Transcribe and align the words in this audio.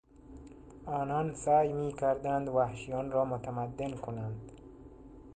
آنان 0.85 1.33
سعی 1.33 1.73
میکردند 1.73 2.49
وحشیان 2.49 3.11
را 3.11 3.25
متمدن 3.25 3.95
کنند. 3.95 4.51